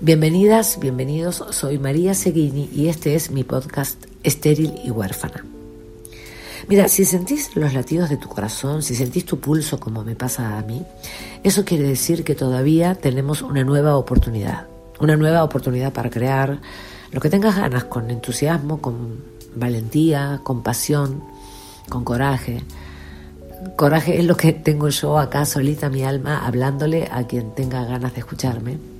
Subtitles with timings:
[0.00, 5.42] Bienvenidas, bienvenidos, soy María Seguini y este es mi podcast Estéril y Huérfana.
[6.68, 10.58] Mira, si sentís los latidos de tu corazón, si sentís tu pulso como me pasa
[10.58, 10.82] a mí,
[11.42, 14.66] eso quiere decir que todavía tenemos una nueva oportunidad,
[15.00, 16.60] una nueva oportunidad para crear
[17.10, 19.24] lo que tengas ganas, con entusiasmo, con
[19.54, 21.22] valentía, con pasión,
[21.88, 22.62] con coraje.
[23.76, 28.12] Coraje es lo que tengo yo acá solita, mi alma, hablándole a quien tenga ganas
[28.12, 28.95] de escucharme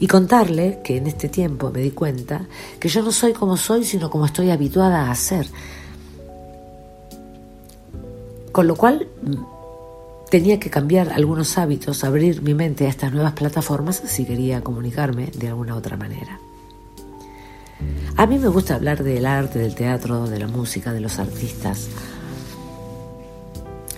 [0.00, 2.46] y contarle que en este tiempo me di cuenta
[2.78, 5.46] que yo no soy como soy, sino como estoy habituada a ser.
[8.52, 9.08] Con lo cual
[10.30, 15.26] tenía que cambiar algunos hábitos, abrir mi mente a estas nuevas plataformas si quería comunicarme
[15.26, 16.40] de alguna otra manera.
[18.16, 21.88] A mí me gusta hablar del arte, del teatro, de la música, de los artistas.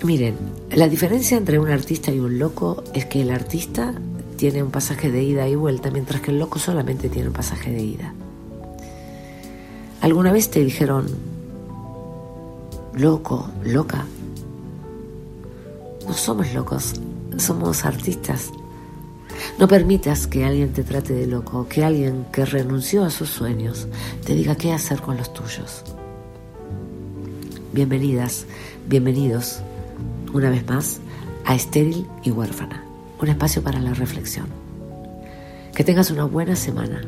[0.02, 0.36] Miren,
[0.70, 3.94] la diferencia entre un artista y un loco es que el artista
[4.40, 7.70] tiene un pasaje de ida y vuelta, mientras que el loco solamente tiene un pasaje
[7.72, 8.14] de ida.
[10.00, 11.08] ¿Alguna vez te dijeron,
[12.94, 14.06] loco, loca?
[16.08, 16.94] No somos locos,
[17.36, 18.50] somos artistas.
[19.58, 23.88] No permitas que alguien te trate de loco, que alguien que renunció a sus sueños
[24.24, 25.82] te diga qué hacer con los tuyos.
[27.74, 28.46] Bienvenidas,
[28.88, 29.60] bienvenidos
[30.32, 30.98] una vez más
[31.44, 32.89] a Estéril y Huérfana
[33.20, 34.46] un espacio para la reflexión.
[35.74, 37.02] Que tengas una buena semana.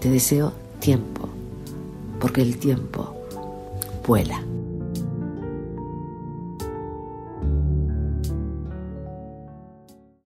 [0.00, 1.28] Te deseo tiempo,
[2.20, 3.14] porque el tiempo
[4.06, 4.42] vuela.